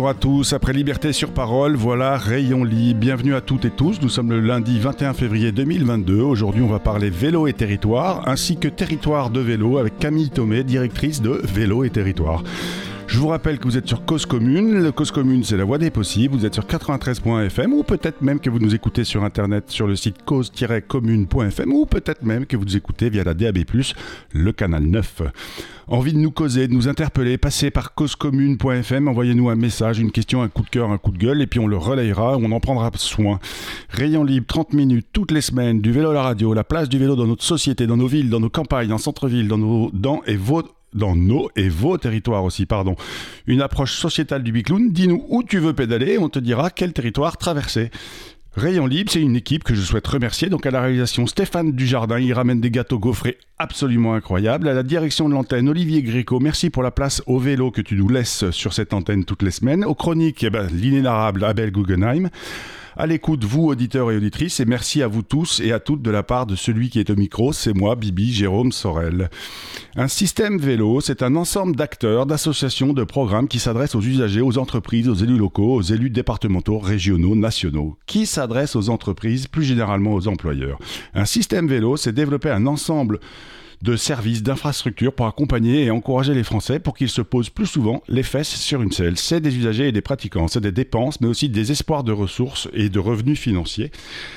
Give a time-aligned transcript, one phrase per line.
[0.00, 3.00] Bonjour à tous, après Liberté sur parole, voilà Rayon Libre.
[3.00, 6.22] Bienvenue à toutes et tous, nous sommes le lundi 21 février 2022.
[6.22, 10.64] Aujourd'hui on va parler vélo et territoire, ainsi que territoire de vélo avec Camille Thomé,
[10.64, 12.42] directrice de Vélo et territoire.
[13.10, 14.84] Je vous rappelle que vous êtes sur Cause Commune.
[14.84, 16.32] Le Cause Commune, c'est la voie des possibles.
[16.36, 19.96] Vous êtes sur 93.fm ou peut-être même que vous nous écoutez sur Internet sur le
[19.96, 23.58] site cause-commune.fm ou peut-être même que vous nous écoutez via la DAB+,
[24.32, 25.22] le canal 9.
[25.88, 30.42] Envie de nous causer, de nous interpeller, passez par causecommune.fm, envoyez-nous un message, une question,
[30.42, 32.60] un coup de cœur, un coup de gueule, et puis on le relayera, on en
[32.60, 33.40] prendra soin.
[33.88, 36.98] Rayon libre, 30 minutes, toutes les semaines, du vélo à la radio, la place du
[36.98, 39.90] vélo dans notre société, dans nos villes, dans nos campagnes, en centre-ville, dans nos...
[39.92, 40.62] dans et vos
[40.94, 42.96] dans nos et vos territoires aussi, pardon.
[43.46, 46.92] Une approche sociétale du bicloun, dis-nous où tu veux pédaler et on te dira quel
[46.92, 47.90] territoire traverser.
[48.56, 50.48] Rayon Libre, c'est une équipe que je souhaite remercier.
[50.48, 54.66] Donc à la réalisation Stéphane Dujardin, il ramène des gâteaux gaufrés absolument incroyables.
[54.66, 57.94] À la direction de l'antenne Olivier Gréco, merci pour la place au vélo que tu
[57.94, 59.84] nous laisses sur cette antenne toutes les semaines.
[59.84, 62.28] Aux chroniques, eh ben, l'inénarrable Abel Guggenheim
[63.00, 66.10] à l'écoute, vous, auditeurs et auditrices, et merci à vous tous et à toutes de
[66.10, 69.30] la part de celui qui est au micro, c'est moi, Bibi Jérôme Sorel.
[69.96, 74.58] Un système vélo, c'est un ensemble d'acteurs, d'associations, de programmes qui s'adressent aux usagers, aux
[74.58, 80.12] entreprises, aux élus locaux, aux élus départementaux, régionaux, nationaux, qui s'adressent aux entreprises, plus généralement
[80.12, 80.78] aux employeurs?
[81.14, 83.18] Un système vélo, c'est développer un ensemble
[83.82, 88.02] de services, d'infrastructures pour accompagner et encourager les Français pour qu'ils se posent plus souvent
[88.08, 89.16] les fesses sur une selle.
[89.16, 92.68] C'est des usagers et des pratiquants, c'est des dépenses, mais aussi des espoirs de ressources
[92.74, 93.90] et de revenus financiers.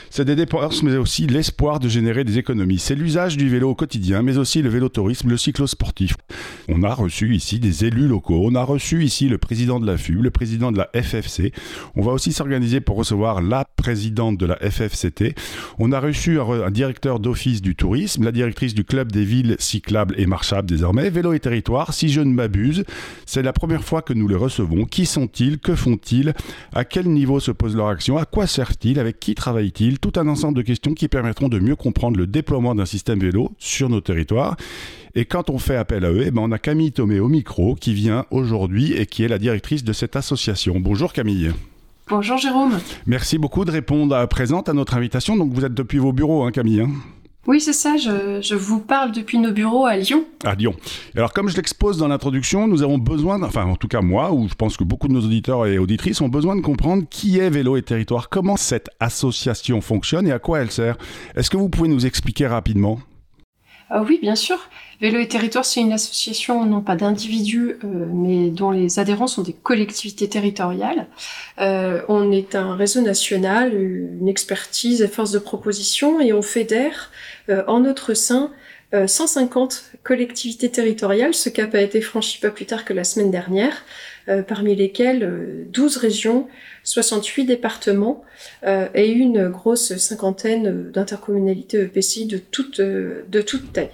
[0.09, 2.80] C'est des dépenses, mais aussi l'espoir de générer des économies.
[2.80, 6.16] C'est l'usage du vélo au quotidien, mais aussi le vélotourisme, le cyclosportif.
[6.69, 9.97] On a reçu ici des élus locaux, on a reçu ici le président de la
[9.97, 11.52] FUB, le président de la FFC.
[11.95, 15.35] On va aussi s'organiser pour recevoir la présidente de la FFCT.
[15.80, 20.15] On a reçu un, directeur d'office du tourisme, la directrice du club des villes cyclables
[20.17, 21.93] et marchables désormais, Vélo et Territoire.
[21.93, 22.83] Si je ne m'abuse,
[23.25, 24.85] c'est la première fois que nous les recevons.
[24.85, 25.57] Qui sont-ils?
[25.57, 26.33] Que font-ils?
[26.73, 28.17] À quel niveau se pose leur action?
[28.17, 28.99] À quoi servent-ils?
[28.99, 29.99] Avec qui travaillent-ils?
[29.99, 33.51] Tout un ensemble de questions qui permettront de mieux comprendre le déploiement d'un système vélo
[33.57, 34.55] sur nos territoires.
[35.16, 37.75] Et quand on fait appel à eux, eh ben on a Camille Thomé au micro
[37.75, 40.79] qui vient aujourd'hui et qui est la directrice de cette association.
[40.79, 41.51] Bonjour Camille.
[42.09, 42.79] Bonjour Jérôme.
[43.05, 45.38] Merci beaucoup de répondre à présente à notre invitation.
[45.38, 46.89] Donc vous êtes depuis vos bureaux, hein, Camille hein?
[47.45, 50.23] Oui, c'est ça, je, vous parle depuis nos bureaux à Lyon.
[50.45, 50.75] À Lyon.
[51.15, 54.47] Alors, comme je l'expose dans l'introduction, nous avons besoin, enfin, en tout cas moi, ou
[54.47, 57.49] je pense que beaucoup de nos auditeurs et auditrices ont besoin de comprendre qui est
[57.49, 60.97] Vélo et Territoire, comment cette association fonctionne et à quoi elle sert.
[61.35, 62.99] Est-ce que vous pouvez nous expliquer rapidement?
[63.95, 64.57] Ah oui, bien sûr.
[65.01, 69.43] Vélo et Territoire, c'est une association non pas d'individus, euh, mais dont les adhérents sont
[69.43, 71.05] des collectivités territoriales.
[71.59, 77.11] Euh, on est un réseau national, une expertise et force de proposition, et on fédère
[77.49, 78.51] euh, en notre sein
[79.07, 83.83] 150 collectivités territoriales, ce cap a été franchi pas plus tard que la semaine dernière,
[84.47, 86.47] parmi lesquelles 12 régions,
[86.84, 88.23] 68 départements
[88.66, 93.89] et une grosse cinquantaine d'intercommunalités EPCI de toute, de toute taille.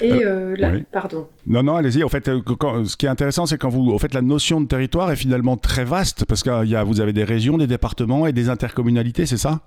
[0.00, 1.28] Et euh, là, pardon.
[1.46, 2.02] Non, non, allez-y.
[2.02, 2.40] En fait, euh,
[2.84, 5.56] ce qui est intéressant, c'est quand vous, en fait, la notion de territoire est finalement
[5.56, 9.26] très vaste parce que y a, vous avez des régions, des départements et des intercommunalités,
[9.26, 9.60] c'est ça?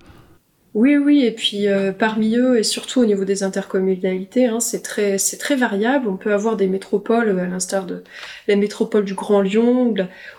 [0.74, 4.82] Oui, oui, et puis euh, parmi eux, et surtout au niveau des intercommunalités, hein, c'est
[4.82, 6.08] très, très variable.
[6.08, 8.04] On peut avoir des métropoles, à l'instar de
[8.48, 9.94] la métropole du Grand Lyon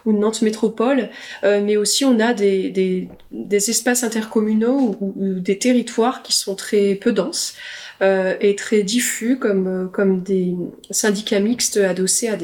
[0.05, 1.11] ou, de Nantes Métropole,
[1.43, 3.09] mais aussi on a des,
[3.51, 7.55] espaces intercommunaux ou, des territoires qui sont très peu denses
[8.03, 10.55] euh, est très diffus comme, euh, des
[10.91, 12.37] syndicats mixtes adossés à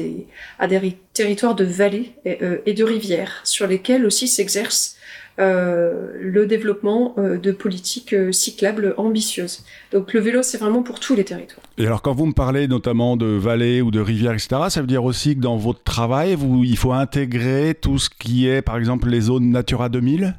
[0.67, 5.00] des, territoires de vallées et, euh, et de rivières sur lesquels aussi s'exerce euh,
[5.37, 9.63] le développement euh, de politiques cyclables ambitieuses.
[9.91, 11.65] Donc le vélo, c'est vraiment pour tous les territoires.
[11.77, 14.87] Et alors quand vous me parlez notamment de vallées ou de rivières, etc., ça veut
[14.87, 19.09] dire aussi que dans votre travail, il faut intégrer tout ce qui est, par exemple,
[19.09, 20.35] les zones Natura 2000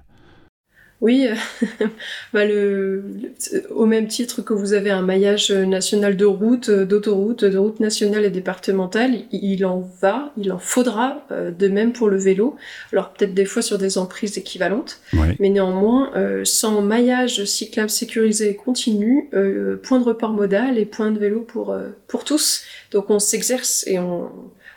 [1.02, 1.26] oui,
[2.32, 3.02] bah le,
[3.70, 8.24] au même titre que vous avez un maillage national de routes, d'autoroutes, de routes nationales
[8.24, 12.54] et départementales, il en va, il en faudra euh, de même pour le vélo.
[12.92, 15.00] Alors peut-être des fois sur des emprises équivalentes,
[15.40, 20.86] mais néanmoins, euh, sans maillage cyclable sécurisé et continu, euh, point de report modal et
[20.86, 22.62] point de vélo pour, pour tous.
[22.92, 24.30] Donc on s'exerce et on,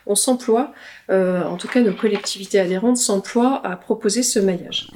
[0.08, 0.74] on s'emploie,
[1.10, 4.90] en tout cas nos collectivités adhérentes s'emploient à proposer ce maillage.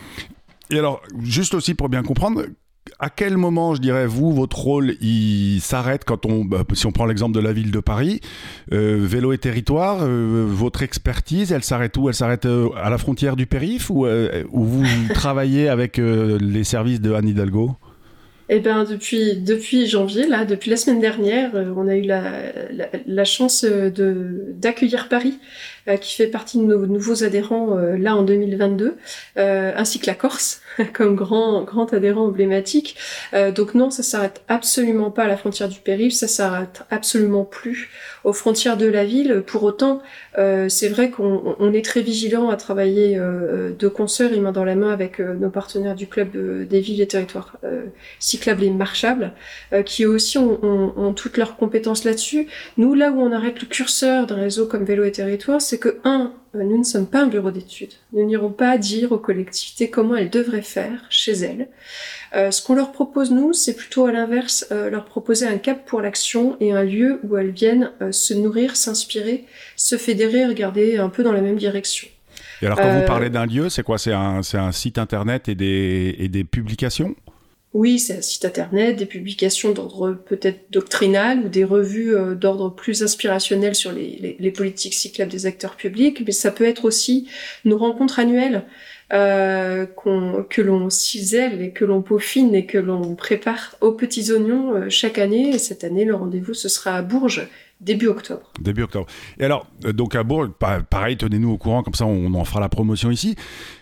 [0.72, 2.44] Et alors, juste aussi pour bien comprendre,
[3.00, 6.92] à quel moment, je dirais, vous, votre rôle, il s'arrête quand on, bah, si on
[6.92, 8.22] prend l'exemple de la ville de Paris,
[8.74, 12.10] euh, vélo et territoire, euh, votre expertise, elle s'arrête où?
[12.10, 17.02] Elle s'arrête euh, à la frontière du périph' ou, ou vous travaillez avec les services
[17.02, 17.76] de Anne Hidalgo?
[18.52, 23.64] Eh bien, depuis, depuis janvier, là, depuis la semaine dernière, on a eu la, chance
[23.64, 25.38] d'accueillir Paris
[25.98, 28.98] qui fait partie de nos nouveaux adhérents là en 2022,
[29.36, 30.62] ainsi que la Corse
[30.94, 32.96] comme grand adhérent emblématique.
[33.56, 37.90] donc non, ça s'arrête absolument pas à la frontière du périph', ça s'arrête absolument plus
[38.24, 39.44] aux frontières de la ville.
[39.46, 40.02] Pour autant,
[40.36, 44.92] c'est vrai qu'on est très vigilant à travailler de concert et main dans la main
[44.92, 46.30] avec nos partenaires du club
[46.68, 47.58] des villes et territoires
[48.20, 49.34] cyclables et marchables,
[49.86, 52.48] qui aussi ont, toutes leurs compétences là-dessus.
[52.78, 56.00] Nous, là où on arrête le curseur d'un réseau comme Vélo et Territoire, c'est que,
[56.04, 57.94] un, euh, nous ne sommes pas un bureau d'études.
[58.14, 61.68] Nous n'irons pas dire aux collectivités comment elles devraient faire chez elles.
[62.36, 65.86] Euh, ce qu'on leur propose, nous, c'est plutôt à l'inverse, euh, leur proposer un cap
[65.86, 69.46] pour l'action et un lieu où elles viennent se nourrir, s'inspirer,
[69.76, 72.08] se fédérer, regarder un peu dans la même direction.
[72.62, 73.98] Et alors, quand vous parlez d'un lieu, c'est quoi?
[73.98, 77.16] C'est un, un, site internet et des, et des publications?
[77.74, 82.74] Oui, c'est un site internet, des publications d'ordre peut-être doctrinal ou des revues euh, d'ordre
[82.74, 87.30] plus inspirationnel sur les, les, politiques cyclables des acteurs publics, mais ça peut être aussi
[87.66, 88.64] nos rencontres annuelles
[89.12, 89.88] euh,
[90.50, 94.90] que l'on cisèle et que l'on peaufine et que l'on prépare aux petits oignons euh,
[94.90, 95.50] chaque année.
[95.50, 97.48] Et cette année, le rendez-vous, ce sera à Bourges,
[97.82, 98.52] début octobre.
[98.62, 99.08] Début octobre.
[99.40, 100.50] Et alors, euh, donc à Bourg,
[100.90, 103.36] pareil, tenez-nous au courant, comme ça on en fera la promotion ici.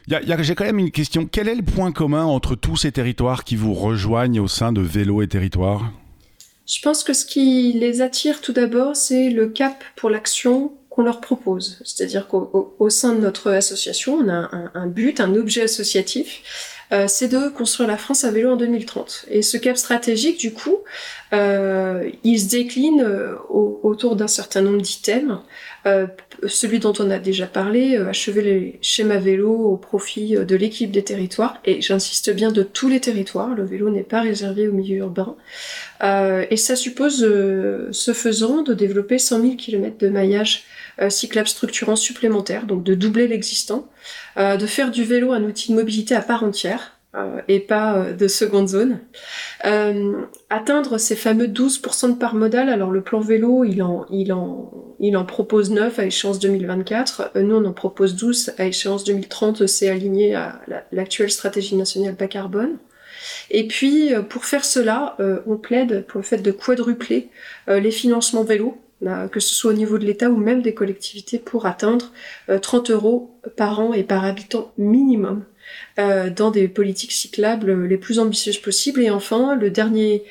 [0.08, 1.26] J'ai quand même une question.
[1.30, 4.80] Quel est le point commun entre tous ces territoires qui vous rejoignent au sein de
[4.80, 5.92] Vélo et Territoire
[6.66, 11.04] Je pense que ce qui les attire tout d'abord, c'est le cap pour l'action qu'on
[11.04, 11.78] leur propose.
[11.86, 16.42] C'est-à-dire qu'au sein de notre association, on a un, but, un objet associatif
[16.94, 19.26] euh, c'est de construire la France à vélo en 2030.
[19.30, 20.78] Et ce cap stratégique, du coup,
[21.34, 25.40] euh, il se décline euh, autour d'un certain nombre d'items.
[26.46, 31.04] Celui dont on a déjà parlé, achever les schémas vélo au profit de l'équipe des
[31.04, 34.98] territoires, et j'insiste bien de tous les territoires, le vélo n'est pas réservé au milieu
[34.98, 35.36] urbain.
[36.04, 40.64] et ça suppose, ce faisant, de développer 100 000 km de maillage
[41.10, 43.88] cyclable structurant supplémentaire, donc de doubler l'existant,
[44.38, 46.97] de faire du vélo un outil de mobilité à part entière, euh,
[47.48, 49.00] et pas euh, de seconde zone.
[49.66, 54.34] Euh, atteindre ces fameux 12% de part modale, alors le plan vélo, il en, il
[54.34, 59.04] en, il en propose 9 à échéance 2024, nous on en propose 12 à échéance
[59.04, 60.62] 2030, c'est aligné à
[60.92, 62.78] l'actuelle stratégie nationale bas carbone.
[63.50, 65.18] Et puis, pour faire cela,
[65.48, 67.30] on plaide pour le fait de quadrupler
[67.68, 68.78] les financements vélo,
[69.32, 72.12] que ce soit au niveau de l'État ou même des collectivités, pour atteindre
[72.62, 75.44] 30 euros par an et par habitant minimum
[76.00, 79.02] euh, dans des politiques cyclables les plus ambitieuses possibles.
[79.02, 80.24] Et enfin, le dernier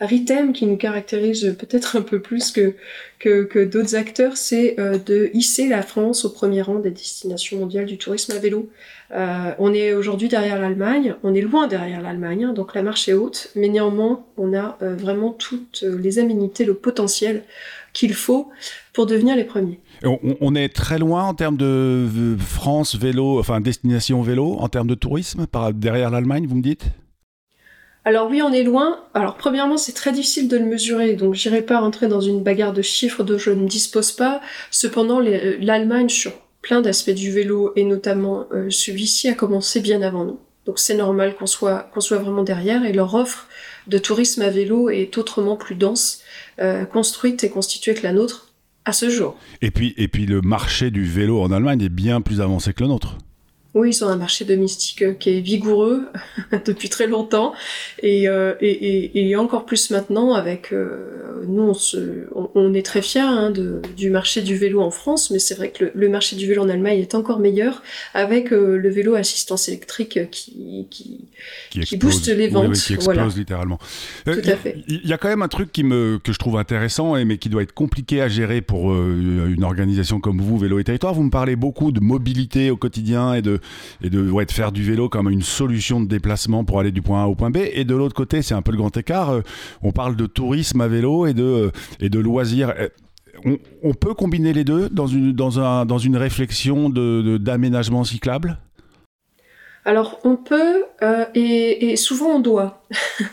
[0.00, 5.68] item qui nous caractérise peut-être un peu plus que, d'autres acteurs, c'est euh, de hisser
[5.68, 8.68] la France au premier rang des destinations mondiales du tourisme à vélo.
[9.12, 13.08] Euh, on est aujourd'hui derrière l'Allemagne, on est loin derrière l'Allemagne, hein, donc la marche
[13.08, 17.44] est haute, mais néanmoins, on a vraiment toutes les aménités, le potentiel
[17.92, 18.50] qu'il faut
[18.92, 19.80] pour devenir les premiers.
[20.04, 24.94] On, est très loin en termes de France vélo, enfin destination vélo, en termes de
[24.94, 26.86] tourisme, par, derrière l'Allemagne, vous me dites?
[28.04, 29.04] Alors oui, on est loin.
[29.14, 32.72] Alors premièrement, c'est très difficile de le mesurer, donc j'irai pas rentrer dans une bagarre
[32.72, 34.40] de chiffres dont je ne dispose pas.
[34.70, 40.24] Cependant, l'Allemagne sur plein d'aspects du vélo et notamment euh, celui-ci a commencé bien avant
[40.24, 40.38] nous.
[40.66, 43.48] Donc c'est normal qu'on soit qu'on soit vraiment derrière et leur offre
[43.86, 46.22] de tourisme à vélo est autrement plus dense,
[46.60, 48.52] euh, construite et constituée que la nôtre
[48.84, 49.36] à ce jour.
[49.60, 52.82] Et puis, et puis le marché du vélo en Allemagne est bien plus avancé que
[52.82, 53.18] le nôtre.
[53.74, 56.04] Oui, ils ont un marché domestique euh, qui est vigoureux
[56.66, 57.54] depuis très longtemps
[58.02, 63.00] et, euh, et, et, encore plus maintenant avec euh, nous on, se, on, est très
[63.00, 66.36] fiers hein, de, du marché du vélo en France, mais c'est vrai que le, marché
[66.36, 71.28] du vélo en Allemagne est encore meilleur avec le vélo assistance électrique qui qui,
[71.70, 73.78] qui, booste les ventes, qui explose littéralement.
[74.26, 74.76] Tout à fait.
[74.86, 77.38] Il y a quand même un truc qui me que je trouve intéressant et mais
[77.38, 81.14] qui doit être compliqué à gérer pour une organisation comme vous, Vélo et Territoire.
[81.14, 83.61] Vous me parlez beaucoup de mobilité au quotidien et de
[84.02, 87.24] et de, de faire du vélo comme une solution de déplacement pour aller du point
[87.24, 87.58] A au point B.
[87.72, 89.30] Et de l'autre côté, c'est un peu le grand écart.
[89.30, 89.40] Euh,
[89.82, 92.74] on parle de tourisme à vélo et de, euh, et de loisirs.
[93.44, 98.06] On, on, peut combiner les deux dans une, dans un, dans une réflexion d'aménagement de,
[98.06, 98.58] cyclable?
[99.84, 102.84] Alors on peut euh, et, souvent on doit.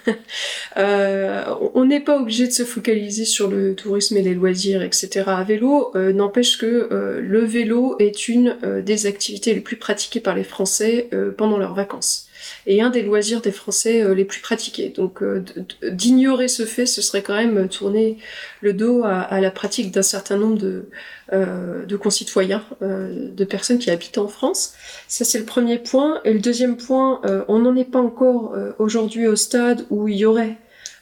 [0.78, 1.44] euh,
[1.76, 5.26] on n'est pas obligé de se focaliser sur le tourisme et les loisirs, etc.
[5.28, 5.92] à vélo.
[5.96, 11.10] Euh, n'empêche que le vélo est une des activités les plus pratiquées par les Français
[11.38, 12.29] pendant leurs vacances
[12.66, 14.90] et un des loisirs des Français euh, les plus pratiqués.
[14.90, 15.44] Donc euh,
[15.84, 18.18] d'ignorer ce fait, ce serait quand même tourner
[18.62, 20.90] le dos à, la pratique d'un certain nombre de,
[21.34, 24.74] euh, de concitoyens, de personnes qui habitent en France.
[25.08, 26.22] Ça c'est le premier point.
[26.26, 30.26] Et le deuxième point, on n'en est pas encore aujourd'hui au stade où il y
[30.26, 30.58] aurait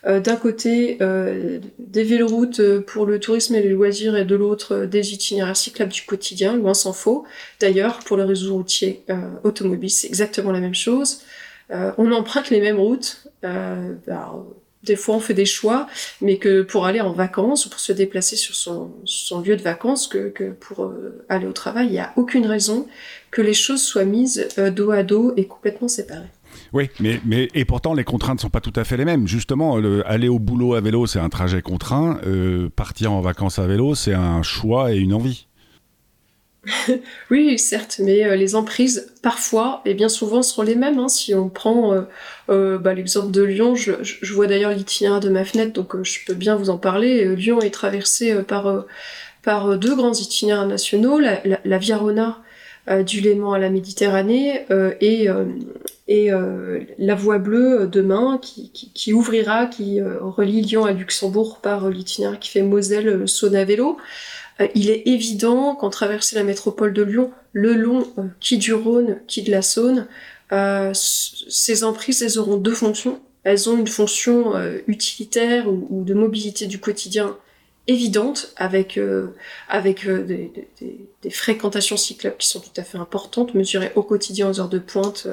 [0.05, 0.97] d'un côté
[1.79, 6.03] des véloroutes pour le tourisme et les loisirs et de l'autre des itinéraires cyclables du
[6.03, 7.25] quotidien, loin s'en faut.
[7.59, 9.03] D'ailleurs, pour le réseau routier
[9.43, 11.21] automobile, c'est exactement la même chose.
[11.69, 13.27] on emprunte les mêmes routes.
[13.41, 14.33] Bah,
[14.87, 15.87] des fois on fait des choix,
[16.21, 19.61] mais que pour aller en vacances ou pour se déplacer sur son, son lieu de
[19.61, 22.87] vacances, que, que pour euh, aller au travail, il n'y a aucune raison
[23.29, 26.31] que les choses soient mises euh, dos à dos et complètement séparées.
[26.73, 29.27] Oui, mais, mais et pourtant les contraintes ne sont pas tout à fait les mêmes.
[29.27, 32.19] Justement, aller au boulot à vélo, c'est un trajet contraint.
[32.25, 35.47] Euh, partir en vacances à vélo, c'est un choix et une envie.
[37.31, 40.99] oui, certes, mais euh, les emprises, parfois, et bien souvent, seront les mêmes.
[40.99, 41.07] Hein.
[41.07, 42.05] Si on prend
[42.49, 46.33] euh, bah, l'exemple de Lyon, je, vois d'ailleurs l'itinéraire de ma fenêtre, donc je peux
[46.33, 47.35] bien vous en parler.
[47.35, 48.85] Lyon est traversé par,
[49.43, 52.41] par deux grands itinéraires nationaux, la, la, Via Rona
[53.05, 54.65] du Léman à la Méditerranée
[54.99, 55.29] et,
[56.07, 56.29] et
[56.97, 62.61] la Voie Bleue demain qui, ouvrira, qui relie Lyon à Luxembourg par l'itinéraire qui fait
[62.61, 63.97] Moselle-Saône-à-Vélo.
[64.61, 68.73] Euh, il est évident qu'en traversant la métropole de Lyon, le long euh, qui du
[68.73, 70.07] Rhône, qui de la Saône,
[70.51, 73.19] euh, ces emprises, elles auront deux fonctions.
[73.43, 74.55] Elles ont une fonction
[74.87, 77.37] utilitaire ou, de mobilité du quotidien
[77.87, 78.99] évidente, avec,
[79.69, 80.51] avec des,
[81.29, 85.27] fréquentations cyclables qui sont tout à fait importantes, mesurées au quotidien aux heures de pointe,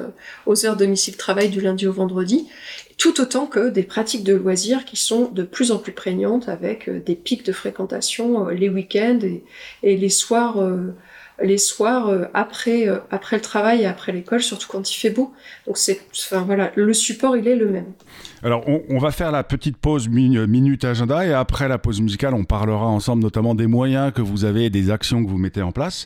[0.45, 2.47] aux heures domicile-travail du lundi au vendredi,
[2.97, 6.87] tout autant que des pratiques de loisirs qui sont de plus en plus prégnantes avec
[6.87, 9.19] euh, des pics de fréquentation euh, les week-ends
[9.83, 10.93] et, les soirs, euh,
[11.41, 15.33] les soirs après, après le travail et après l'école, surtout quand il fait beau.
[15.67, 17.91] Donc c'est, enfin voilà, le support il est le même.
[18.43, 22.43] Alors on, va faire la petite pause minute agenda et après la pause musicale, on
[22.43, 25.71] parlera ensemble notamment des moyens que vous avez et des actions que vous mettez en
[25.71, 26.05] place.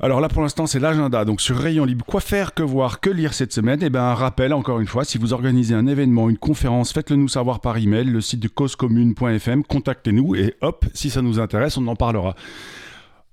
[0.00, 1.24] Alors là, pour l'instant, c'est l'agenda.
[1.24, 3.78] Donc sur Rayon Libre, quoi faire, que voir, que lire cette semaine?
[3.82, 7.16] Eh bien, un rappel, encore une fois, si vous organisez un événement, une conférence, faites-le
[7.16, 11.78] nous savoir par email, le site de causecommune.fm, contactez-nous et hop, si ça nous intéresse,
[11.78, 12.34] on en parlera.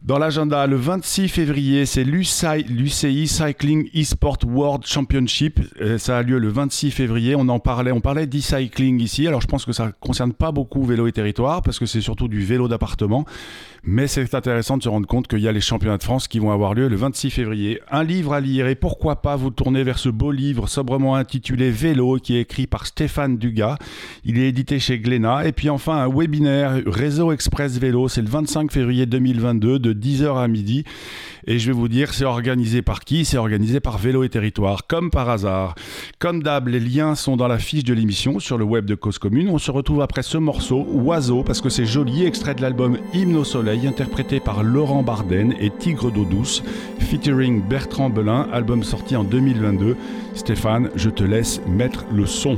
[0.04, 5.60] Dans l'agenda, le 26 février, c'est l'UCI Cycling eSport World Championship.
[5.80, 7.36] Euh, ça a lieu le 26 février.
[7.36, 9.28] On en parlait, on parlait d'e-cycling ici.
[9.28, 12.02] Alors je pense que ça ne concerne pas beaucoup vélo et territoire parce que c'est
[12.02, 13.26] surtout du vélo d'appartement.
[13.84, 16.40] Mais c'est intéressant de se rendre compte qu'il y a les championnats de France qui
[16.40, 17.80] vont avoir lieu le 26 février.
[17.92, 21.70] Un livre à lire et pourquoi pas vous tourner vers ce beau livre sobrement intitulé
[21.70, 23.78] Vélo qui est écrit par Stéphane Dugas.
[24.26, 25.48] Il est édité chez Glénat.
[25.48, 28.08] Et puis enfin un webinaire Réseau Express Vélo.
[28.08, 30.84] C'est le 25 février 2022 de 10h à midi.
[31.48, 33.26] Et je vais vous dire, c'est organisé par qui?
[33.26, 35.76] C'est organisé par Vélo et Territoire, comme par hasard.
[36.20, 39.18] Comme d'hab, les liens sont dans la fiche de l'émission sur le web de Cause
[39.18, 39.50] Commune.
[39.50, 43.38] On se retrouve après ce morceau, Oiseau, parce que c'est joli, extrait de l'album Hymne
[43.38, 46.64] au Soleil, interprété par Laurent Barden et Tigre d'eau douce,
[47.00, 49.98] featuring Bertrand Belin, album sorti en 2022.
[50.36, 52.58] Stéphane, je te laisse mettre le son.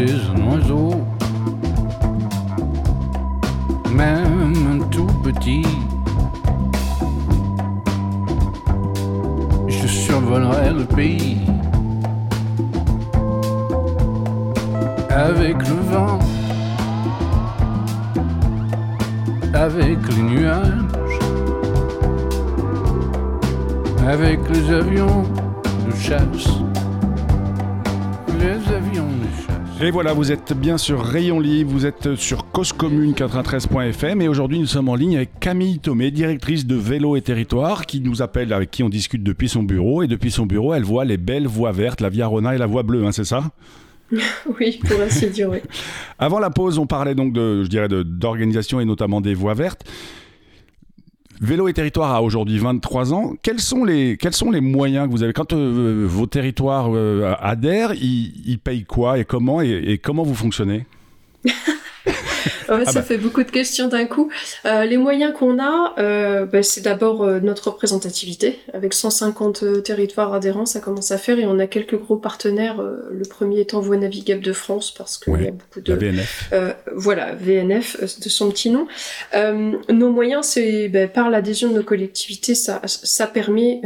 [0.00, 0.90] un oiseau,
[3.90, 5.66] même un tout petit.
[9.66, 11.38] Je survolerai le pays
[15.10, 16.20] avec le vent,
[19.52, 21.18] avec les nuages,
[24.06, 25.24] avec les avions
[25.86, 26.67] de chasse.
[29.80, 34.26] Et voilà, vous êtes bien sur Rayon Libre, vous êtes sur Cause Commune 93.fm et
[34.26, 38.20] aujourd'hui nous sommes en ligne avec Camille Thomé, directrice de Vélo et Territoire, qui nous
[38.20, 40.02] appelle, avec qui on discute depuis son bureau.
[40.02, 42.66] Et depuis son bureau, elle voit les belles voies vertes, la Via Rona et la
[42.66, 43.44] voie bleue, hein, c'est ça?
[44.58, 45.58] Oui, pour ainsi dire, oui.
[46.18, 49.84] Avant la pause, on parlait donc de, je dirais, d'organisation et notamment des voies vertes.
[51.40, 53.34] Vélo et Territoire a aujourd'hui 23 ans.
[53.42, 54.16] Quels sont les,
[54.60, 55.32] moyens que vous avez?
[55.32, 60.86] Quand euh, vos territoires euh, adhèrent, ils, payent quoi et comment et comment vous fonctionnez?
[62.76, 63.02] ouais, ça bah.
[63.02, 64.30] fait beaucoup de questions d'un coup.
[64.64, 68.58] Euh, les moyens qu'on a, euh, bah, c'est d'abord euh, notre représentativité.
[68.72, 72.80] Avec 150 euh, territoires adhérents, ça commence à faire et on a quelques gros partenaires.
[72.80, 75.92] Euh, le premier étant Voie Navigable de France parce qu'il y a beaucoup de...
[75.92, 76.52] La VNF.
[76.94, 78.86] voilà, VNF de son petit nom.
[79.34, 83.80] nos moyens, c'est bah, par l'adhésion de nos collectivités, ça, ça permet,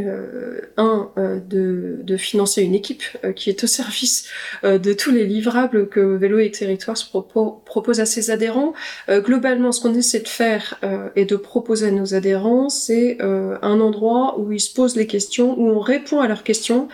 [0.77, 3.03] un, de, de, financer une équipe
[3.35, 4.27] qui est au service
[4.63, 8.72] de tous les livrables que Vélo et Territoire se propose à ses adhérents.
[9.09, 13.17] Euh, globalement, ce qu'on essaie de faire euh, et de proposer à nos adhérents, c'est
[13.21, 16.87] euh, un endroit où ils se posent les questions, où on répond à leurs questions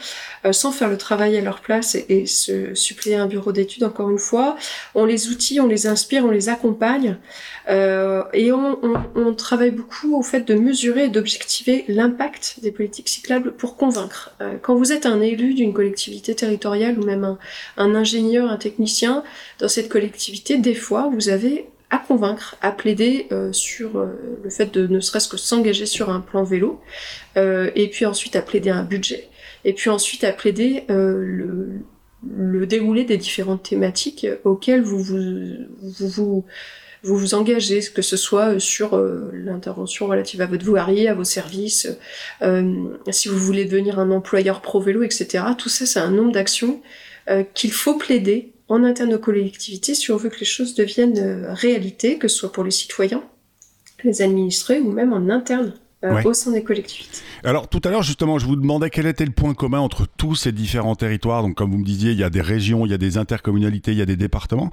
[0.54, 3.84] sans faire le travail à leur place et, se suppléer un bureau d'études.
[3.84, 4.56] Encore une fois,
[4.96, 7.18] on les outille, on les inspire, on les accompagne
[7.68, 13.76] et on, travaille beaucoup au fait de mesurer et d'objectiver l'impact des politiques cyclables pour
[13.76, 14.34] convaincre.
[14.62, 17.38] quand vous êtes un élu d'une collectivité territoriale ou même
[17.76, 19.24] un ingénieur, un technicien
[19.60, 24.50] dans cette collectivité, des fois vous avez à convaincre, à plaider euh, sur euh, le
[24.50, 26.80] fait de ne serait-ce que s'engager sur un plan vélo,
[27.38, 29.28] euh, et puis ensuite à plaider un budget,
[29.66, 31.82] et puis ensuite à plaider le,
[32.68, 35.18] déroulé des différentes thématiques auxquelles vous vous,
[35.82, 36.46] vous, vous,
[37.04, 38.98] vous, vous engagez, que ce soit sur
[39.34, 41.88] l'intervention relative à votre voirie, à vos services,
[43.10, 45.44] si vous voulez devenir un employeur pro-vélo, etc.
[45.58, 46.82] Tout ça, c'est un nombre d'actions
[47.54, 51.54] qu'il faut plaider en interne aux collectivités si on veut que les choses deviennent euh,
[51.54, 53.24] réalité, que ce soit pour les citoyens,
[54.04, 57.20] les administrés ou même en interne euh, au sein des collectivités.
[57.44, 60.34] Alors tout à l'heure justement, je vous demandais quel était le point commun entre tous
[60.36, 61.42] ces différents territoires.
[61.42, 63.92] Donc comme vous me disiez, il y a des régions, il y a des intercommunalités,
[63.92, 64.70] il y a des départements.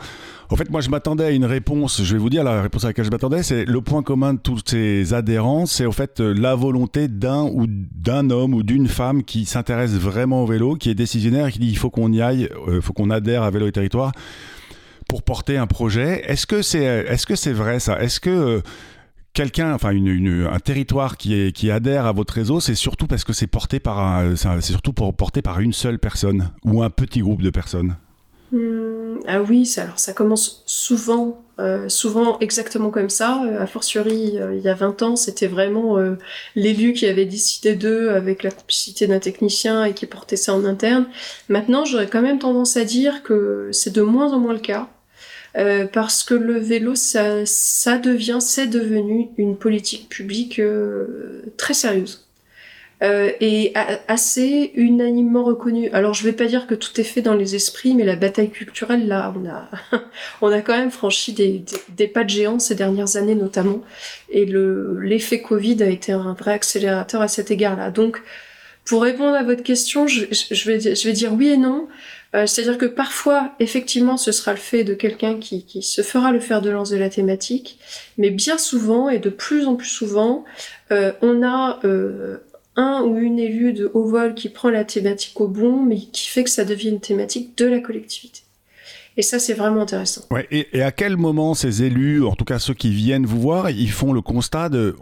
[0.50, 2.02] En fait, moi je m'attendais à une réponse.
[2.04, 4.38] Je vais vous dire la réponse à laquelle je m'attendais, c'est le point commun de
[4.38, 8.86] tous ces adhérents, c'est au fait euh, la volonté d'un ou d'un homme ou d'une
[8.86, 12.12] femme qui s'intéresse vraiment au vélo, qui est décisionnaire et qui dit il faut qu'on
[12.12, 14.12] y aille, il euh, faut qu'on adhère à Vélo et Territoire
[15.08, 16.22] pour porter un projet.
[16.26, 18.00] Est-ce que c'est est-ce que c'est vrai ça?
[18.00, 18.62] Est-ce que
[19.36, 23.46] quelqu'un, enfin une, un territoire qui, adhère à votre réseau, c'est surtout parce que c'est
[23.46, 27.96] porté par c'est surtout porté par une seule personne ou un petit groupe de personnes.
[28.52, 33.42] Hmm, ah oui, ça, alors ça commence souvent, euh, souvent exactement comme ça.
[33.44, 35.98] Euh, a fortiori, euh, il y a 20 ans, c'était vraiment
[36.54, 40.64] l'élu qui avait décidé d'eux avec la complicité d'un technicien et qui portait ça en
[40.64, 41.06] interne.
[41.48, 44.88] Maintenant, j'aurais quand même tendance à dire que c'est de moins en moins le cas.
[45.56, 51.74] Euh, parce que le vélo, ça, ça devient, c'est devenu une politique publique euh, très
[51.74, 52.26] sérieuse.
[53.02, 53.74] Euh, et
[54.08, 55.90] assez unanimement reconnue.
[55.90, 58.48] Alors je vais pas dire que tout est fait dans les esprits, mais la bataille
[58.48, 59.68] culturelle là, on a,
[60.40, 63.82] on a quand même franchi des, des, pas de géants ces dernières années notamment,
[64.30, 67.90] et le l'effet Covid a été un vrai accélérateur à cet égard-là.
[67.90, 68.22] Donc
[68.86, 71.88] pour répondre à votre question, je, je, vais, je vais dire oui et non.
[72.36, 76.40] Euh, c'est-à-dire que parfois, effectivement, ce sera le fait de quelqu'un qui, se fera le
[76.40, 77.78] fer de lance de la thématique,
[78.18, 80.44] mais bien souvent, et de plus en plus souvent,
[80.92, 82.38] euh, on a euh,
[82.76, 86.28] un ou une élue de haut vol qui prend la thématique au bon, mais qui
[86.28, 88.40] fait que ça devient une thématique de la collectivité.
[89.16, 90.26] Et ça, c'est vraiment intéressant.
[90.50, 93.70] Et, et, à quel moment ces élus, en tout cas ceux qui viennent vous voir,
[93.70, 94.94] ils font le constat de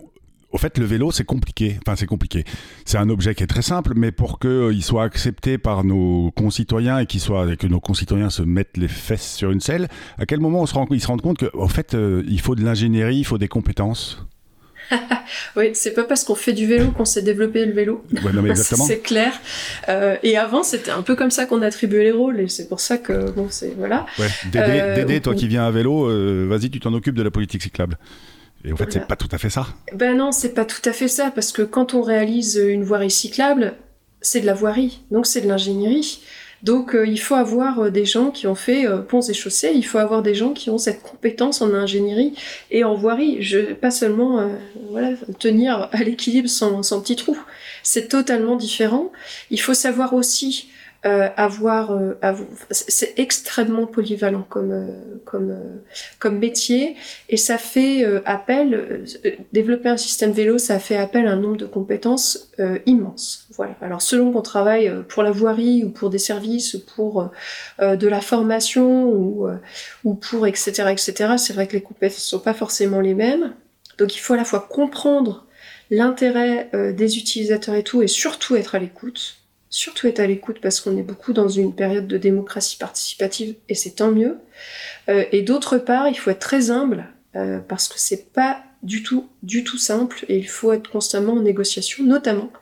[0.55, 1.79] au fait, le vélo, c'est compliqué.
[1.85, 2.45] Enfin, c'est compliqué.
[2.85, 6.31] C'est un objet qui est très simple, mais pour qu'il euh, soit accepté par nos
[6.31, 10.39] concitoyens et, soit, que nos concitoyens se mettent les fesses sur une selle, à quel
[10.39, 13.17] moment on se rend, ils se rendent compte qu'en fait, euh, il faut de l'ingénierie,
[13.17, 14.25] il faut des compétences
[15.57, 18.05] oui, c'est pas parce qu'on fait du vélo qu'on sait développer le vélo.
[18.13, 19.33] Ouais, c'est clair.
[19.89, 22.81] Euh, et avant, c'était un peu comme ça qu'on attribuait les rôles, et c'est pour
[22.81, 24.05] ça que bon, c'est voilà.
[24.19, 24.29] Ouais.
[24.53, 26.07] Dédé, toi qui viens à vélo,
[26.47, 27.97] vas-y, tu t'en occupes de la politique cyclable.
[28.65, 29.67] Et en fait, c'est pas tout à fait ça.
[29.93, 33.11] Ben non, c'est pas tout à fait ça, parce que quand on réalise une voirie
[33.11, 33.75] cyclable,
[34.23, 36.23] c'est de la voirie, donc c'est de l'ingénierie.
[36.63, 39.73] Donc euh, il faut avoir euh, des gens qui ont fait euh, ponts et chaussées,
[39.75, 42.33] il faut avoir des gens qui ont cette compétence en ingénierie
[42.71, 43.43] et en voirie.
[43.43, 44.51] Je, pas seulement
[44.91, 47.37] voilà, tenir à l'équilibre sans, sans petit trou.
[47.83, 49.13] C'est totalement différent.
[49.51, 50.71] Il faut savoir aussi
[51.07, 52.15] euh, avoir, euh,
[52.71, 55.83] c'est extrêmement polyvalent comme euh, comme euh,
[56.19, 56.97] comme métier.
[57.29, 59.05] Et ça fait appel
[59.53, 62.51] développer un système vélo ça fait appel à un nombre de compétences
[62.87, 63.47] immense.
[63.55, 63.75] Voilà.
[63.83, 67.31] Alors selon qu'on travaille pour la voirie ou pour des services ou pour
[67.81, 69.49] de la formation ou
[70.05, 73.55] ou pour etc etc c'est vrai que les compétences sont pas forcément les mêmes.
[73.99, 75.47] Donc il faut à la fois comprendre
[75.91, 79.44] l'intérêt des utilisateurs et tout et surtout être à l'écoute
[79.75, 83.75] surtout être à l'écoute parce qu'on est beaucoup dans une période de démocratie participative et
[83.75, 84.39] c'est tant mieux.
[85.09, 89.03] Euh, et d'autre part, il faut être très humble euh, parce que c'est pas du
[89.03, 89.29] tout,
[89.77, 92.53] simple et il faut être constamment en négociation, notamment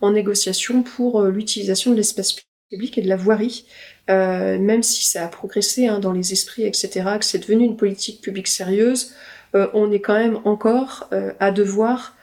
[0.00, 2.36] en négociation pour euh, l'utilisation de l'espace
[2.70, 3.66] public et de la voirie,
[4.06, 8.20] même si ça a progressé hein, dans les esprits, etc., que c'est devenu une politique
[8.20, 9.12] publique sérieuse,
[9.54, 12.16] on est quand même encore à devoir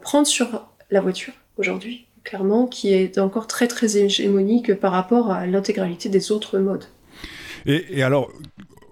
[0.00, 5.46] prendre sur la voiture aujourd'hui clairement, qui est encore très très hégémonique par rapport à
[5.46, 6.84] l'intégralité des autres modes.
[7.66, 8.30] Et, alors,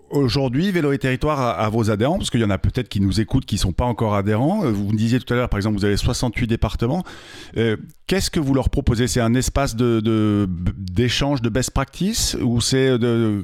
[0.09, 3.21] Aujourd'hui, Vélo et Territoire a, vos adhérents, parce qu'il y en a peut-être qui nous
[3.21, 4.61] écoutent qui ne sont pas encore adhérents.
[4.61, 7.03] Vous me disiez tout à l'heure, par exemple, vous avez 68 départements.
[7.57, 9.09] Euh, qu'est-ce que vous leur proposez?
[9.09, 12.37] C'est un espace d'échange de, de, best practice?
[12.41, 12.97] Ou c'est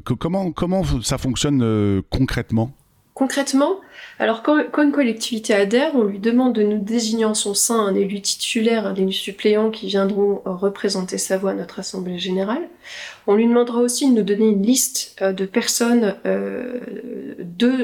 [0.04, 2.76] comment, comment ça fonctionne euh, concrètement?
[3.22, 3.76] Concrètement,
[4.18, 7.94] alors quand, une collectivité adhère, on lui demande de nous désigner en son sein un
[7.94, 12.68] élu titulaire, un élu suppléant qui viendront euh, représenter sa voix à notre Assemblée générale.
[13.28, 16.80] On lui demandera aussi de nous donner une liste euh, de personnes euh,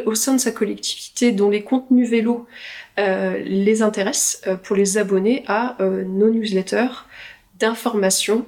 [0.06, 2.44] au sein de sa collectivité dont les contenus vélos
[2.96, 7.04] les intéressent pour les abonner à nos newsletters
[7.60, 8.44] d'information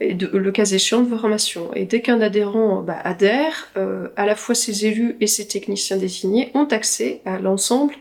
[0.00, 1.72] et de, le cas échéant de formation.
[1.74, 5.96] Et dès qu'un adhérent bah, adhère, euh, à la fois ses élus et ses techniciens
[5.96, 7.94] désignés ont accès à l'ensemble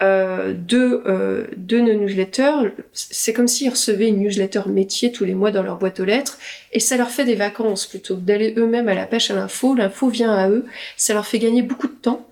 [0.00, 2.70] euh, de, euh, de nos newsletters.
[2.92, 6.38] C'est comme s'ils recevaient une newsletter métier tous les mois dans leur boîte aux lettres,
[6.72, 9.74] et ça leur fait des vacances plutôt que d'aller eux-mêmes à la pêche à l'info.
[9.74, 12.27] L'info vient à eux, ça leur fait gagner beaucoup de temps.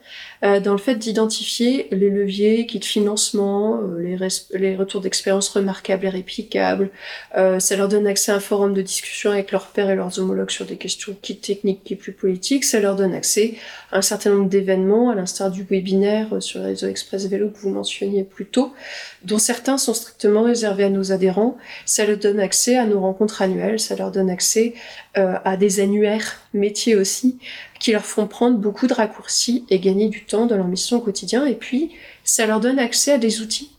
[0.46, 5.48] Euh, dans le fait d'identifier les leviers, kits de financement, euh, les, les, retours d'expérience
[5.48, 6.90] remarquables et réplicables.
[7.36, 10.18] Euh, ça leur donne accès à un forum de discussion avec leurs pairs et leurs
[10.20, 12.64] homologues sur des questions qui techniques, qui plus politiques.
[12.64, 13.54] Ça leur donne accès
[13.90, 17.58] à un certain nombre d'événements, à l'instar du webinaire sur le réseau Express Vélo que
[17.58, 18.72] vous mentionniez plus tôt,
[19.24, 21.56] dont certains sont strictement réservés à nos adhérents.
[21.86, 24.74] Ça leur donne accès à nos rencontres annuelles, ça leur donne accès
[25.14, 27.38] à des annuaires métiers aussi,
[27.78, 31.00] qui leur font prendre beaucoup de raccourcis et gagner du temps dans leur mission au
[31.00, 31.46] quotidien.
[31.46, 31.92] Et puis,
[32.24, 33.70] ça leur donne accès à des outils.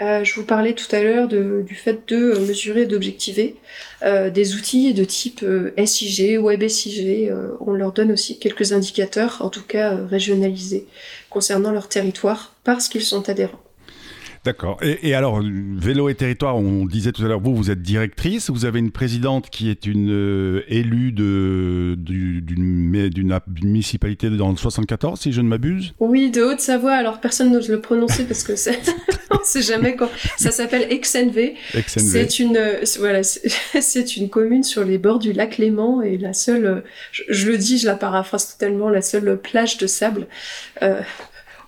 [0.00, 3.56] Euh, je vous parlais tout à l'heure du fait de euh, mesurer, d'objectiver
[4.02, 5.44] euh, des outils de type
[5.84, 7.30] SIG, WebSIG.
[7.60, 10.86] on leur donne aussi quelques indicateurs, en tout cas régionalisés,
[11.30, 13.60] concernant leur territoire, parce qu'ils sont adhérents.
[14.44, 14.78] D'accord.
[14.82, 18.64] Et, alors, Vélo et Territoire, on disait tout à l'heure, vous, vous êtes directrice, vous
[18.64, 21.94] avez une présidente qui est une euh, élue d'une
[23.62, 26.92] municipalité dans le 74, si je ne m'abuse Oui, de Haute-Savoie.
[26.92, 28.80] Alors, personne n'ose le prononcer parce que c'est...
[29.30, 30.10] on ne sait jamais quoi.
[30.36, 31.52] Ça s'appelle Exenve.
[31.86, 32.60] C'est une,
[32.98, 37.58] voilà, c'est une commune sur les bords du lac Léman et la seule, je, le
[37.58, 40.26] dis, je la paraphrase totalement, la seule plage de sable.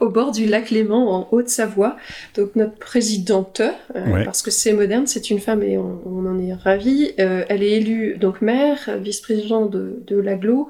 [0.01, 1.97] Au bord du lac Léman en Haute-Savoie.
[2.37, 3.61] Donc notre présidente,
[3.95, 7.13] euh, parce que c'est moderne, c'est une femme et on, en est ravi.
[7.19, 10.69] Euh, elle est élue donc maire, vice-président de, de l'aglo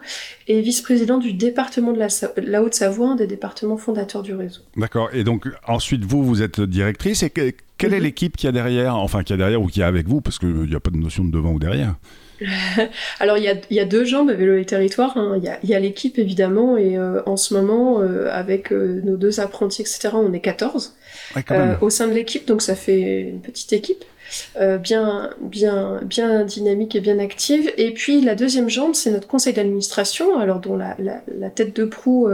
[0.49, 4.61] et vice-président du département de la, Haute-Savoie, un des départements fondateurs du réseau.
[4.77, 5.11] D'accord.
[5.13, 8.05] Et donc ensuite vous, vous êtes directrice et quelle est mhm.
[8.05, 10.49] l'équipe qui a derrière, enfin qui a derrière ou qui a avec vous, parce qu'il
[10.49, 11.97] n'y a pas de notion de devant ou derrière?
[13.21, 15.17] Alors il y a, y a, deux jambes à vélo et territoire.
[15.17, 15.41] Hein.
[15.63, 19.41] Il y a, l'équipe évidemment et euh, en ce moment euh, avec euh, nos deux
[19.41, 20.11] apprentis etc.
[20.15, 20.95] On est 14
[21.81, 24.05] au sein de l'équipe donc ça fait une petite équipe.
[24.81, 27.71] bien, bien, bien dynamique et bien active.
[27.77, 31.85] Et puis la deuxième jambe, c'est notre conseil d'administration, alors dont la, la, tête de
[31.85, 32.29] proue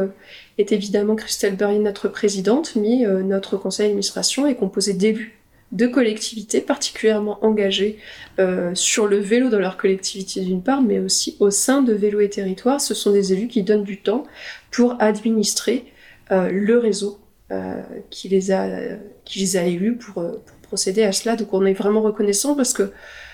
[0.58, 5.39] est évidemment Christelle Burry, notre présidente, mais notre conseil d'administration est composé d'élus
[5.72, 7.98] de collectivités particulièrement engagées
[8.38, 12.20] euh, sur le vélo dans leur collectivité d'une part, mais aussi au sein de Vélo
[12.20, 12.80] et Territoire.
[12.80, 14.24] Ce sont des élus qui donnent du temps
[14.70, 15.85] pour administrer
[16.33, 17.20] euh, le réseau
[17.52, 18.68] euh, qui, les a,
[19.24, 21.35] qui les a élus pour, pour, procéder à cela.
[21.35, 22.92] Donc on est vraiment reconnaissant parce que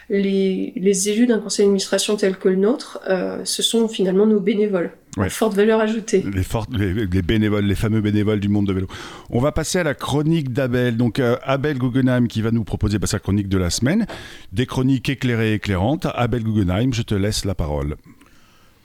[0.08, 3.00] les, les élus d'un conseil d'administration tel que le nôtre,
[3.44, 4.92] ce sont finalement nos bénévoles.
[5.30, 6.22] Forte valeur ajoutée.
[6.32, 8.86] Les, fortes, les, bénévoles, les fameux bénévoles du monde de vélo.
[9.30, 10.96] On va passer à la chronique d'Abel.
[10.96, 14.06] Donc euh, Abel Guggenheim qui va nous proposer bah, sa chronique de la semaine.
[14.52, 16.06] Des chroniques éclairées et éclairantes.
[16.14, 17.96] Abel Guggenheim, je te laisse la parole.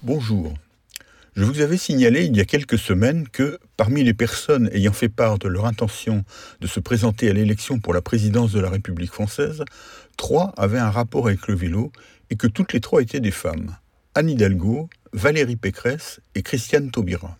[0.03, 0.53] Bonjour.
[1.35, 5.07] Je vous avais signalé il y a quelques semaines que, parmi les personnes ayant fait
[5.07, 6.25] part de leur intention
[6.59, 9.63] de se présenter à l'élection pour la présidence de la République française,
[10.21, 11.91] trois avaient un rapport avec le vélo
[12.29, 13.75] et que toutes les trois étaient des femmes.
[14.13, 17.39] Anne Hidalgo, Valérie Pécresse et Christiane Taubira.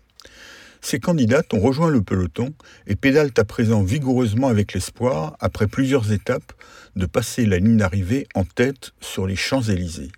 [0.81, 2.55] Ces candidates ont rejoint le peloton
[2.87, 6.53] et pédalent à présent vigoureusement avec l'espoir, après plusieurs étapes,
[6.95, 10.11] de passer la ligne d'arrivée en tête sur les Champs-Élysées.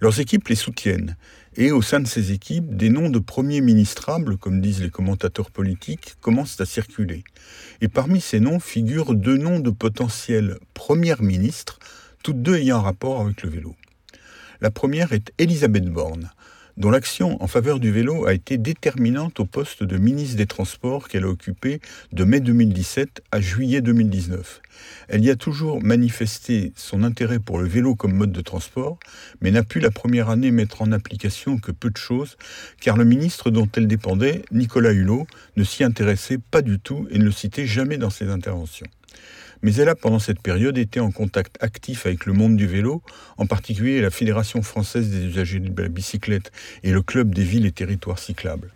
[0.00, 1.18] Leurs équipes les soutiennent,
[1.56, 5.50] et au sein de ces équipes, des noms de premiers ministrables, comme disent les commentateurs
[5.50, 7.24] politiques, commencent à circuler.
[7.80, 11.78] Et parmi ces noms figurent deux noms de potentiels premières ministres,
[12.22, 13.76] toutes deux ayant rapport avec le vélo.
[14.60, 16.30] La première est Elisabeth Borne,
[16.76, 21.08] dont l'action en faveur du vélo a été déterminante au poste de ministre des Transports
[21.08, 21.80] qu'elle a occupé
[22.12, 24.60] de mai 2017 à juillet 2019.
[25.08, 28.98] Elle y a toujours manifesté son intérêt pour le vélo comme mode de transport,
[29.40, 32.36] mais n'a pu la première année mettre en application que peu de choses,
[32.80, 37.18] car le ministre dont elle dépendait, Nicolas Hulot, ne s'y intéressait pas du tout et
[37.18, 38.86] ne le citait jamais dans ses interventions
[39.62, 43.02] mais elle a pendant cette période été en contact actif avec le monde du vélo,
[43.38, 47.66] en particulier la Fédération française des usagers de la bicyclette et le Club des villes
[47.66, 48.72] et territoires cyclables.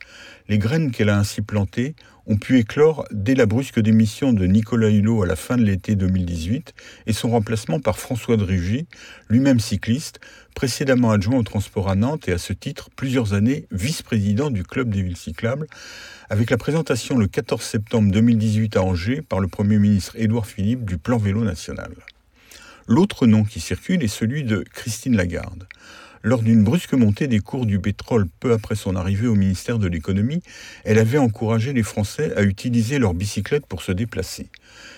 [0.49, 1.95] Les graines qu'elle a ainsi plantées
[2.27, 5.95] ont pu éclore dès la brusque démission de Nicolas Hulot à la fin de l'été
[5.95, 6.75] 2018
[7.07, 8.87] et son remplacement par François Drugy,
[9.29, 10.21] lui-même cycliste,
[10.55, 14.91] précédemment adjoint au transport à Nantes et à ce titre plusieurs années vice-président du Club
[14.91, 15.67] des villes cyclables,
[16.29, 20.85] avec la présentation le 14 septembre 2018 à Angers par le Premier ministre Édouard Philippe
[20.85, 21.93] du plan vélo national.
[22.89, 25.67] L'autre nom qui circule est celui de Christine Lagarde.
[26.23, 29.87] Lors d'une brusque montée des cours du pétrole peu après son arrivée au ministère de
[29.87, 30.43] l'économie,
[30.85, 34.51] elle avait encouragé les Français à utiliser leurs bicyclettes pour se déplacer.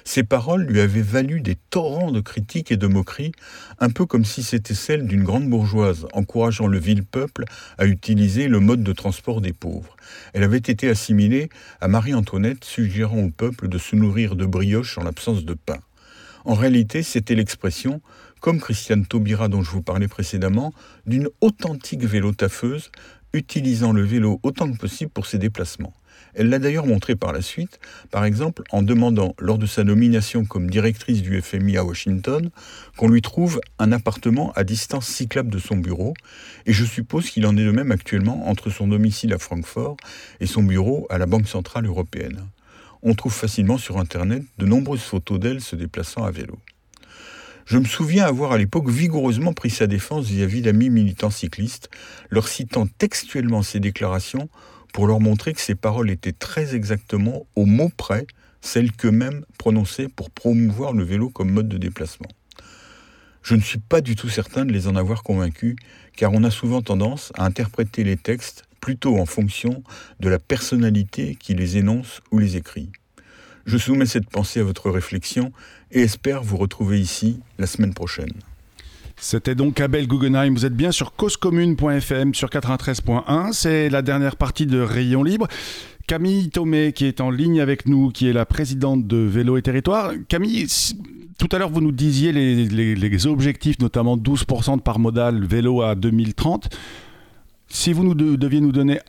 [0.05, 3.33] Ces paroles lui avaient valu des torrents de critiques et de moqueries,
[3.79, 7.45] un peu comme si c'était celle d'une grande bourgeoise encourageant le vil peuple
[7.77, 9.97] à utiliser le mode de transport des pauvres.
[10.33, 11.49] Elle avait été assimilée
[11.81, 15.79] à Marie-Antoinette suggérant au peuple de se nourrir de brioches en l'absence de pain.
[16.45, 18.01] En réalité, c'était l'expression
[18.41, 20.73] comme Christiane Taubira dont je vous parlais précédemment,
[21.07, 22.91] d'une authentique vélo taffeuse,
[23.33, 25.95] utilisant le vélo autant que possible pour ses déplacements.
[26.35, 30.45] Elle l'a d'ailleurs montré par la suite, par exemple en demandant, lors de sa nomination
[30.45, 32.51] comme directrice du FMI à Washington,
[32.97, 36.15] qu'on lui trouve un appartement à distance cyclable de son bureau,
[36.67, 39.97] et je suppose qu'il en est de même actuellement entre son domicile à Francfort
[40.41, 42.47] et son bureau à la Banque Centrale Européenne.
[43.03, 46.59] On trouve facilement sur Internet de nombreuses photos d'elle se déplaçant à vélo.
[47.69, 51.91] Je me souviens avoir à l'époque vigoureusement pris sa défense vis-à-vis d'amis militants cyclistes,
[52.31, 54.49] leur citant textuellement ses déclarations
[54.95, 58.27] pour leur montrer que ces paroles étaient très exactement, au mot près,
[58.63, 62.31] celles qu'eux-mêmes prononçaient pour promouvoir le vélo comme mode de déplacement.
[63.43, 65.77] Je ne suis pas du tout certain de les en avoir convaincus,
[66.17, 69.83] car on a souvent tendance à interpréter les textes plutôt en fonction
[70.21, 72.91] de la personnalité qui les énonce ou les écrit.
[73.69, 75.53] Je soumets cette pensée à votre réflexion
[75.93, 78.33] et espère vous retrouver ici la semaine prochaine.
[79.21, 80.55] C'était donc Abel Guggenheim.
[80.55, 83.53] Vous êtes bien sur causecommune.fm sur 93.1.
[83.53, 85.49] C'est la dernière partie de Rayon Libre.
[86.07, 89.63] Camille Thomé qui est en ligne avec nous, qui est la présidente de Vélo et
[89.63, 90.13] Territoire.
[90.29, 90.67] Camille,
[91.37, 95.95] tout à l'heure vous nous disiez les, objectifs, notamment 12% de part modale vélo à
[95.95, 96.71] 2030.
[97.69, 99.01] Si vous nous deviez nous donner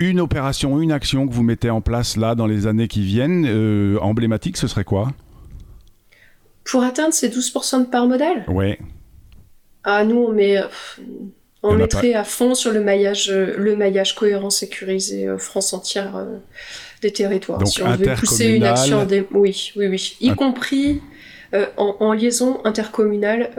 [0.00, 3.46] une opération, une action que vous mettez en place là dans les années qui viennent,
[3.46, 5.12] euh, emblématique, ce serait quoi?
[6.64, 8.76] Pour atteindre ces 12% de part modale Oui.
[9.84, 10.58] Ah, nous, on met.
[11.62, 16.26] On mettrait à fond sur le maillage, euh, le maillage cohérent, sécurisé, euh, France entière
[17.02, 17.58] des territoires.
[17.58, 21.02] Donc si on veut pousser une action, oui, oui, oui, y compris
[21.76, 23.50] en, liaison intercommunale,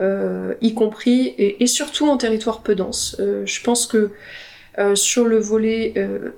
[0.61, 3.17] y compris et, et, surtout en territoire peu dense.
[3.19, 4.11] je pense que
[4.79, 6.29] euh, sur le volet, euh,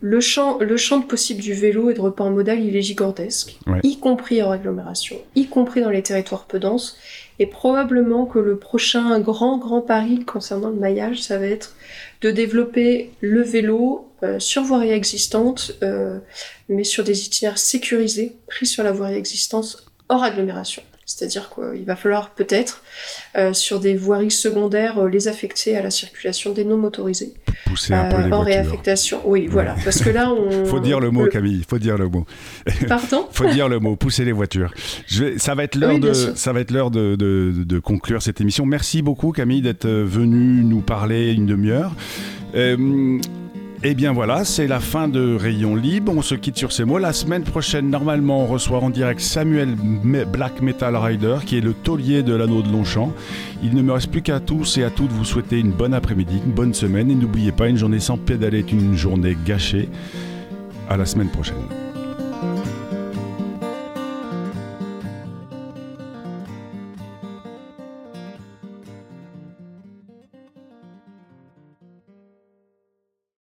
[0.00, 3.58] le, champ, le champ de possible du vélo et de report modal, il est gigantesque,
[3.82, 6.96] y compris en agglomération, y compris dans les territoires peu denses.
[7.38, 11.74] Et probablement que le prochain grand, grand pari concernant le maillage, ça va être
[12.20, 15.72] de développer le vélo euh, sur voirie existante,
[16.68, 20.82] mais sur des itinéraires sécurisés, pris sur la voirie existante hors agglomération.
[21.14, 22.82] C'est-à-dire qu'il va falloir peut-être,
[23.36, 27.34] euh, sur des voiries secondaires, euh, les affecter à la circulation des non motorisés.
[27.66, 29.76] Pousser un peu euh, les en réaffectation, oui, voilà.
[29.84, 30.64] Parce que là, on...
[30.64, 32.24] faut dire le mot, Camille, faut dire le mot.
[32.88, 34.72] Pardon Faut dire le mot, pousser les voitures.
[35.06, 38.64] Je Ça va être l'heure de, ça va être l'heure de, de, conclure cette émission.
[38.64, 41.92] Merci beaucoup, Camille, d'être venue nous parler une demi-heure.
[43.84, 46.12] Et eh bien voilà, c'est la fin de Rayon Libre.
[46.16, 46.98] On se quitte sur ces mots.
[46.98, 51.72] La semaine prochaine, normalement, on reçoit en direct Samuel Black Metal Rider, qui est le
[51.72, 53.12] taulier de l'anneau de Longchamp.
[53.60, 56.40] Il ne me reste plus qu'à tous et à toutes vous souhaiter une bonne après-midi,
[56.46, 57.10] une bonne semaine.
[57.10, 59.88] Et n'oubliez pas, une journée sans pédaler est une journée gâchée.
[60.88, 61.81] À la semaine prochaine.